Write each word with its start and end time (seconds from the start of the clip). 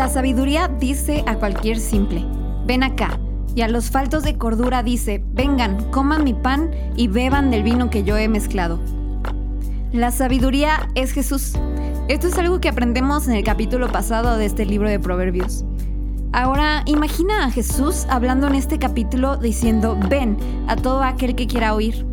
La 0.00 0.08
sabiduría 0.08 0.68
dice 0.80 1.22
a 1.26 1.34
cualquier 1.34 1.78
simple, 1.78 2.24
ven 2.64 2.82
acá, 2.82 3.20
y 3.54 3.60
a 3.60 3.68
los 3.68 3.90
faltos 3.90 4.22
de 4.22 4.38
cordura 4.38 4.82
dice, 4.82 5.22
vengan, 5.34 5.90
coman 5.90 6.24
mi 6.24 6.32
pan 6.32 6.70
y 6.96 7.06
beban 7.08 7.50
del 7.50 7.62
vino 7.62 7.90
que 7.90 8.02
yo 8.02 8.16
he 8.16 8.26
mezclado. 8.26 8.80
La 9.92 10.10
sabiduría 10.10 10.88
es 10.94 11.12
Jesús. 11.12 11.52
Esto 12.08 12.28
es 12.28 12.38
algo 12.38 12.62
que 12.62 12.70
aprendemos 12.70 13.28
en 13.28 13.34
el 13.34 13.44
capítulo 13.44 13.92
pasado 13.92 14.38
de 14.38 14.46
este 14.46 14.64
libro 14.64 14.88
de 14.88 14.98
Proverbios. 14.98 15.66
Ahora, 16.32 16.82
imagina 16.86 17.44
a 17.44 17.50
Jesús 17.50 18.06
hablando 18.08 18.46
en 18.46 18.54
este 18.54 18.78
capítulo 18.78 19.36
diciendo, 19.36 19.98
ven 20.08 20.38
a 20.66 20.76
todo 20.76 21.02
aquel 21.02 21.34
que 21.34 21.46
quiera 21.46 21.74
oír. 21.74 22.06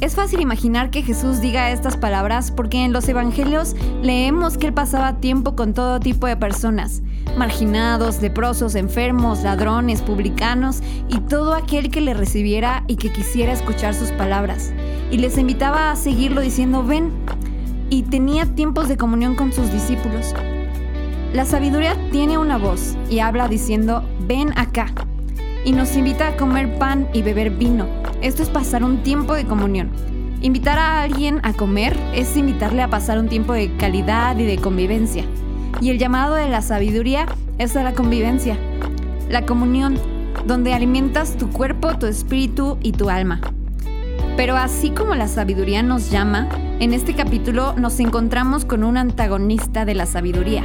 Es 0.00 0.14
fácil 0.14 0.42
imaginar 0.42 0.90
que 0.90 1.02
Jesús 1.02 1.40
diga 1.40 1.70
estas 1.70 1.96
palabras 1.96 2.50
porque 2.50 2.84
en 2.84 2.92
los 2.92 3.08
evangelios 3.08 3.74
leemos 4.02 4.58
que 4.58 4.66
él 4.66 4.74
pasaba 4.74 5.20
tiempo 5.20 5.56
con 5.56 5.72
todo 5.72 6.00
tipo 6.00 6.26
de 6.26 6.36
personas, 6.36 7.02
marginados, 7.38 8.20
leprosos, 8.20 8.74
enfermos, 8.74 9.42
ladrones, 9.42 10.02
publicanos 10.02 10.82
y 11.08 11.20
todo 11.20 11.54
aquel 11.54 11.90
que 11.90 12.02
le 12.02 12.12
recibiera 12.12 12.84
y 12.88 12.96
que 12.96 13.10
quisiera 13.10 13.54
escuchar 13.54 13.94
sus 13.94 14.10
palabras. 14.10 14.70
Y 15.10 15.16
les 15.16 15.38
invitaba 15.38 15.90
a 15.90 15.96
seguirlo 15.96 16.42
diciendo, 16.42 16.82
ven. 16.82 17.10
Y 17.88 18.02
tenía 18.02 18.44
tiempos 18.46 18.88
de 18.88 18.98
comunión 18.98 19.34
con 19.34 19.52
sus 19.52 19.72
discípulos. 19.72 20.34
La 21.32 21.46
sabiduría 21.46 21.96
tiene 22.10 22.36
una 22.36 22.58
voz 22.58 22.96
y 23.08 23.20
habla 23.20 23.48
diciendo, 23.48 24.02
ven 24.26 24.52
acá. 24.58 24.92
Y 25.64 25.72
nos 25.72 25.96
invita 25.96 26.28
a 26.28 26.36
comer 26.36 26.78
pan 26.78 27.08
y 27.14 27.22
beber 27.22 27.50
vino 27.50 28.05
esto 28.22 28.42
es 28.42 28.48
pasar 28.50 28.82
un 28.84 29.02
tiempo 29.02 29.34
de 29.34 29.44
comunión. 29.44 29.90
Invitar 30.42 30.78
a 30.78 31.02
alguien 31.02 31.40
a 31.42 31.52
comer 31.52 31.96
es 32.14 32.36
invitarle 32.36 32.82
a 32.82 32.90
pasar 32.90 33.18
un 33.18 33.28
tiempo 33.28 33.52
de 33.52 33.74
calidad 33.76 34.36
y 34.38 34.44
de 34.44 34.58
convivencia. 34.58 35.24
Y 35.80 35.90
el 35.90 35.98
llamado 35.98 36.34
de 36.34 36.48
la 36.48 36.62
sabiduría 36.62 37.26
es 37.58 37.76
a 37.76 37.82
la 37.82 37.92
convivencia, 37.92 38.56
la 39.28 39.44
comunión, 39.46 39.98
donde 40.46 40.74
alimentas 40.74 41.36
tu 41.36 41.50
cuerpo, 41.50 41.98
tu 41.98 42.06
espíritu 42.06 42.78
y 42.82 42.92
tu 42.92 43.10
alma. 43.10 43.40
Pero 44.36 44.56
así 44.56 44.90
como 44.90 45.14
la 45.14 45.28
sabiduría 45.28 45.82
nos 45.82 46.10
llama, 46.10 46.48
en 46.78 46.92
este 46.92 47.14
capítulo 47.14 47.74
nos 47.76 47.98
encontramos 48.00 48.64
con 48.64 48.84
un 48.84 48.98
antagonista 48.98 49.84
de 49.84 49.94
la 49.94 50.06
sabiduría, 50.06 50.64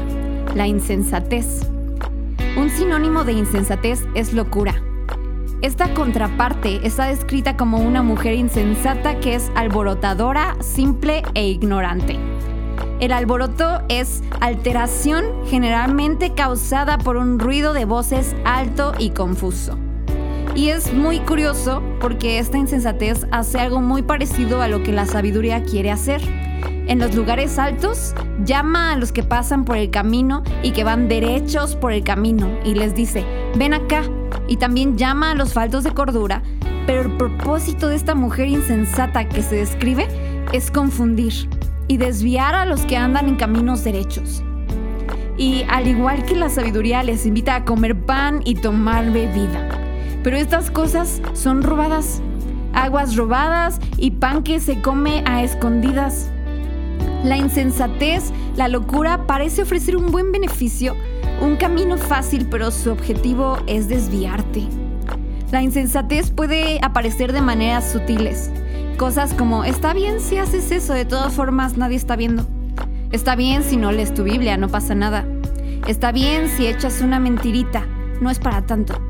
la 0.55 0.67
insensatez. 0.67 1.67
Un 2.57 2.69
sinónimo 2.69 3.23
de 3.23 3.33
insensatez 3.33 4.03
es 4.13 4.33
locura. 4.33 4.75
Esta 5.61 5.93
contraparte 5.93 6.79
está 6.87 7.05
descrita 7.05 7.55
como 7.55 7.77
una 7.77 8.01
mujer 8.01 8.33
insensata 8.33 9.19
que 9.19 9.35
es 9.35 9.51
alborotadora, 9.53 10.55
simple 10.59 11.21
e 11.35 11.49
ignorante. 11.49 12.17
El 12.99 13.11
alboroto 13.11 13.83
es 13.87 14.23
alteración 14.39 15.23
generalmente 15.45 16.33
causada 16.33 16.97
por 16.97 17.15
un 17.15 17.37
ruido 17.37 17.73
de 17.73 17.85
voces 17.85 18.35
alto 18.43 18.93
y 18.97 19.11
confuso. 19.11 19.77
Y 20.55 20.69
es 20.69 20.93
muy 20.93 21.19
curioso 21.19 21.83
porque 21.99 22.39
esta 22.39 22.57
insensatez 22.57 23.27
hace 23.29 23.59
algo 23.59 23.81
muy 23.81 24.01
parecido 24.01 24.63
a 24.63 24.67
lo 24.67 24.81
que 24.81 24.91
la 24.91 25.05
sabiduría 25.05 25.63
quiere 25.63 25.91
hacer. 25.91 26.21
En 26.87 26.97
los 26.97 27.13
lugares 27.13 27.59
altos 27.59 28.15
llama 28.43 28.93
a 28.93 28.97
los 28.97 29.11
que 29.11 29.21
pasan 29.21 29.63
por 29.63 29.77
el 29.77 29.91
camino 29.91 30.41
y 30.63 30.71
que 30.71 30.83
van 30.83 31.07
derechos 31.07 31.75
por 31.75 31.91
el 31.91 32.03
camino 32.03 32.49
y 32.65 32.73
les 32.73 32.95
dice, 32.95 33.23
ven 33.55 33.75
acá, 33.75 34.03
y 34.51 34.57
también 34.57 34.97
llama 34.97 35.31
a 35.31 35.35
los 35.35 35.53
faltos 35.53 35.85
de 35.85 35.93
cordura, 35.93 36.43
pero 36.85 37.03
el 37.03 37.15
propósito 37.15 37.87
de 37.87 37.95
esta 37.95 38.15
mujer 38.15 38.49
insensata 38.49 39.29
que 39.29 39.43
se 39.43 39.55
describe 39.55 40.09
es 40.51 40.69
confundir 40.69 41.47
y 41.87 41.95
desviar 41.95 42.53
a 42.53 42.65
los 42.65 42.81
que 42.85 42.97
andan 42.97 43.29
en 43.29 43.37
caminos 43.37 43.85
derechos. 43.85 44.43
Y 45.37 45.63
al 45.69 45.87
igual 45.87 46.25
que 46.25 46.35
la 46.35 46.49
sabiduría 46.49 47.01
les 47.01 47.25
invita 47.25 47.55
a 47.55 47.63
comer 47.63 47.97
pan 47.97 48.41
y 48.43 48.55
tomar 48.55 49.09
bebida. 49.13 49.69
Pero 50.21 50.35
estas 50.35 50.69
cosas 50.69 51.21
son 51.31 51.61
robadas. 51.61 52.21
Aguas 52.73 53.15
robadas 53.15 53.79
y 53.95 54.11
pan 54.11 54.43
que 54.43 54.59
se 54.59 54.81
come 54.81 55.23
a 55.25 55.43
escondidas. 55.43 56.29
La 57.23 57.37
insensatez, 57.37 58.33
la 58.57 58.67
locura 58.67 59.27
parece 59.27 59.61
ofrecer 59.61 59.95
un 59.95 60.11
buen 60.11 60.33
beneficio, 60.33 60.97
un 61.41 61.55
camino 61.55 61.97
fácil, 61.97 62.47
pero 62.49 62.71
su 62.71 62.91
objetivo 62.91 63.57
es 63.65 63.87
desviarte. 63.87 64.67
La 65.51 65.63
insensatez 65.63 66.29
puede 66.29 66.79
aparecer 66.83 67.33
de 67.33 67.41
maneras 67.41 67.91
sutiles. 67.91 68.51
Cosas 68.97 69.33
como, 69.33 69.63
está 69.63 69.93
bien 69.93 70.19
si 70.19 70.37
haces 70.37 70.71
eso, 70.71 70.93
de 70.93 71.03
todas 71.03 71.33
formas 71.33 71.77
nadie 71.77 71.97
está 71.97 72.15
viendo. 72.15 72.45
Está 73.11 73.35
bien 73.35 73.63
si 73.63 73.75
no 73.75 73.91
lees 73.91 74.13
tu 74.13 74.23
Biblia, 74.23 74.55
no 74.55 74.69
pasa 74.69 74.93
nada. 74.93 75.25
Está 75.87 76.11
bien 76.11 76.47
si 76.47 76.67
echas 76.67 77.01
una 77.01 77.19
mentirita, 77.19 77.85
no 78.21 78.29
es 78.29 78.37
para 78.37 78.61
tanto. 78.61 79.01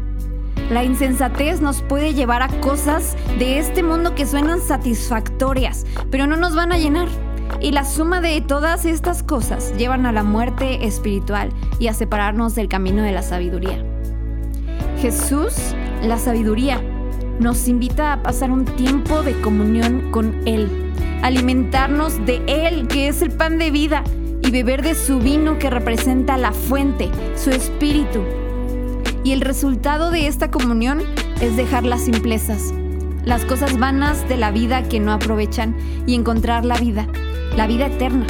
La 0.72 0.86
insensatez 0.86 1.59
nos 1.59 1.81
puede 1.81 2.14
llevar 2.14 2.41
a 2.41 2.47
cosas 2.62 3.18
de 3.38 3.59
este 3.59 3.84
mundo 3.84 4.16
que 4.16 4.25
suenan 4.25 4.62
satisfactorias, 4.62 5.86
pero 6.09 6.28
no 6.28 6.38
nos 6.38 6.56
van 6.56 6.72
a 6.72 6.78
llenar. 6.78 7.09
Y 7.60 7.72
la 7.72 7.86
suma 7.86 8.22
de 8.22 8.42
todas 8.42 8.86
estas 8.86 9.24
cosas 9.24 9.74
llevan 9.78 10.06
a 10.06 10.12
la 10.12 10.24
muerte 10.24 10.86
espiritual 10.86 11.50
y 11.80 11.88
a 11.88 11.94
separarnos 11.94 12.56
del 12.56 12.68
camino 12.68 13.04
de 13.04 13.12
la 13.12 13.22
sabiduría. 13.22 13.84
Jesús, 15.00 15.54
la 16.04 16.18
sabiduría, 16.18 16.82
nos 17.40 17.68
invita 17.68 18.14
a 18.14 18.24
pasar 18.24 18.52
un 18.52 18.66
tiempo 18.66 19.24
de 19.24 19.40
comunión 19.42 20.12
con 20.12 20.48
Él, 20.48 20.92
alimentarnos 21.24 22.24
de 22.26 22.42
Él, 22.48 22.88
que 22.88 23.08
es 23.08 23.22
el 23.22 23.32
pan 23.32 23.58
de 23.58 23.72
vida, 23.72 24.04
y 24.44 24.52
beber 24.52 24.82
de 24.84 24.96
su 24.96 25.20
vino 25.20 25.58
que 25.60 25.70
representa 25.70 26.38
la 26.38 26.52
fuente, 26.52 27.10
su 27.36 27.50
espíritu. 27.50 28.22
Y 29.24 29.34
el 29.34 29.42
resultado 29.42 30.12
de 30.12 30.28
esta 30.28 30.50
comunión 30.50 31.02
es 31.42 31.56
dejar 31.56 31.84
las 31.84 32.02
simplezas, 32.02 32.74
las 33.24 33.46
cosas 33.46 33.78
vanas 33.78 34.28
de 34.28 34.38
la 34.38 34.52
vida 34.52 34.84
que 34.84 35.00
no 35.00 35.12
aprovechan 35.12 35.76
y 36.08 36.16
encontrar 36.16 36.66
la 36.66 36.78
vida, 36.78 37.08
la 37.56 37.68
vida 37.68 37.88
eterna 37.88 38.26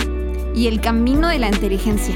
y 0.55 0.67
el 0.67 0.81
camino 0.81 1.27
de 1.27 1.39
la 1.39 1.47
inteligencia. 1.47 2.15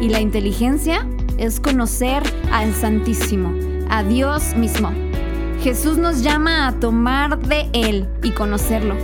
Y 0.00 0.08
la 0.08 0.20
inteligencia 0.20 1.06
es 1.38 1.60
conocer 1.60 2.22
al 2.52 2.72
Santísimo, 2.72 3.52
a 3.88 4.02
Dios 4.02 4.54
mismo. 4.56 4.92
Jesús 5.62 5.98
nos 5.98 6.22
llama 6.22 6.68
a 6.68 6.72
tomar 6.78 7.38
de 7.38 7.68
Él 7.72 8.08
y 8.22 8.30
conocerlo. 8.30 8.94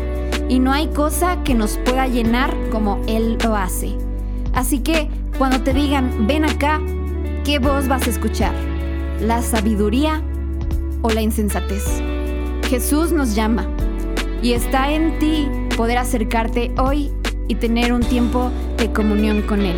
Y 0.49 0.59
no 0.59 0.73
hay 0.73 0.89
cosa 0.89 1.43
que 1.43 1.55
nos 1.55 1.79
pueda 1.79 2.07
llenar 2.07 2.55
como 2.71 3.01
Él 3.09 3.39
lo 3.43 3.57
hace. 3.57 3.97
Así 4.53 4.81
que 4.81 5.09
cuando 5.39 5.63
te 5.63 5.73
digan, 5.73 6.27
ven 6.27 6.45
acá, 6.45 6.81
¿qué 7.45 7.59
voz 7.59 7.89
vas 7.89 8.07
a 8.07 8.11
escuchar? 8.11 8.55
¿La 9.21 9.43
sabiduría 9.43 10.23
o 11.03 11.11
la 11.11 11.23
insensatez? 11.23 11.85
Jesús 12.69 13.11
nos 13.11 13.35
llama 13.35 13.67
y 14.43 14.53
está 14.53 14.93
en 14.93 15.19
ti 15.19 15.49
poder 15.77 15.99
acercarte 15.99 16.71
hoy 16.79 17.11
y 17.49 17.57
tener 17.57 17.93
un 17.93 18.03
tiempo 18.03 18.51
de 18.79 18.93
comunión 18.93 19.43
con 19.43 19.61
Él. 19.63 19.77